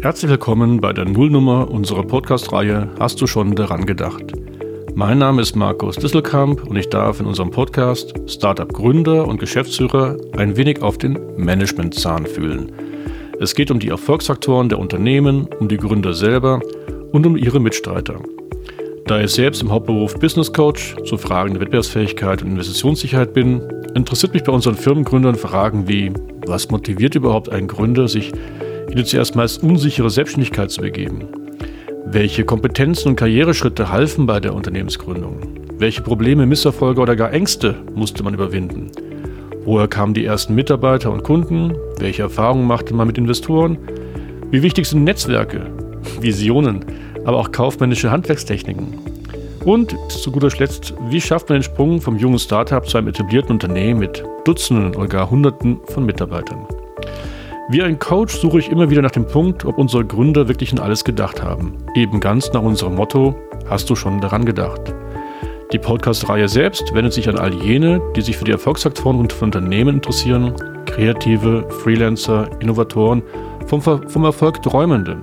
[0.00, 4.22] Herzlich willkommen bei der Nullnummer unserer Podcast-Reihe Hast du schon daran gedacht?
[4.94, 10.56] Mein Name ist Markus Disselkamp und ich darf in unserem Podcast Startup-Gründer und Geschäftsführer ein
[10.56, 12.70] wenig auf den Management-Zahn fühlen.
[13.40, 16.60] Es geht um die Erfolgsfaktoren der Unternehmen, um die Gründer selber
[17.10, 18.20] und um ihre Mitstreiter.
[19.04, 23.62] Da ich selbst im Hauptberuf Business Coach zu Fragen der Wettbewerbsfähigkeit und Investitionssicherheit bin,
[23.96, 26.12] interessiert mich bei unseren Firmengründern Fragen wie,
[26.46, 28.32] was motiviert überhaupt einen Gründer, sich
[28.88, 31.28] in die zuerst meist unsichere Selbstständigkeit zu begeben?
[32.06, 35.38] Welche Kompetenzen und Karriereschritte halfen bei der Unternehmensgründung?
[35.78, 38.90] Welche Probleme, Misserfolge oder gar Ängste musste man überwinden?
[39.64, 41.74] Woher kamen die ersten Mitarbeiter und Kunden?
[41.98, 43.76] Welche Erfahrungen machte man mit Investoren?
[44.50, 45.66] Wie wichtig sind Netzwerke,
[46.20, 46.84] Visionen,
[47.24, 48.94] aber auch kaufmännische Handwerkstechniken?
[49.64, 53.52] Und zu guter Letzt, wie schafft man den Sprung vom jungen Startup zu einem etablierten
[53.52, 56.66] Unternehmen mit Dutzenden oder gar Hunderten von Mitarbeitern?
[57.70, 60.78] Wie ein Coach suche ich immer wieder nach dem Punkt, ob unsere Gründer wirklich an
[60.78, 61.74] alles gedacht haben.
[61.94, 63.36] Eben ganz nach unserem Motto,
[63.68, 64.94] hast du schon daran gedacht?
[65.74, 69.44] Die Podcast-Reihe selbst wendet sich an all jene, die sich für die Erfolgsfaktoren und für
[69.44, 70.54] Unternehmen interessieren,
[70.86, 73.22] Kreative, Freelancer, Innovatoren,
[73.66, 75.18] vom, vom Erfolg Träumende,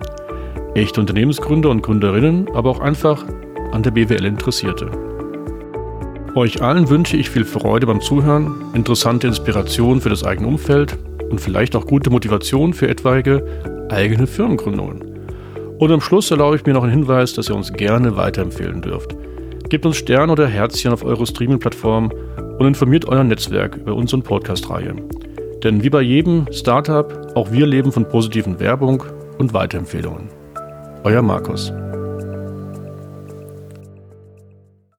[0.75, 3.25] echte Unternehmensgründer und Gründerinnen, aber auch einfach
[3.71, 4.91] an der BWL Interessierte.
[6.35, 10.95] Euch allen wünsche ich viel Freude beim Zuhören, interessante Inspiration für das eigene Umfeld
[11.29, 13.43] und vielleicht auch gute Motivation für etwaige
[13.89, 15.03] eigene Firmengründungen.
[15.77, 19.15] Und am Schluss erlaube ich mir noch einen Hinweis, dass ihr uns gerne weiterempfehlen dürft.
[19.69, 22.11] Gebt uns Sterne oder Herzchen auf eure Streaming-Plattform
[22.59, 24.95] und informiert euer Netzwerk über unsere Podcast-Reihe.
[25.63, 29.03] Denn wie bei jedem Startup, auch wir leben von positiven Werbung
[29.37, 30.29] und Weiterempfehlungen.
[31.03, 31.73] Euer Markus.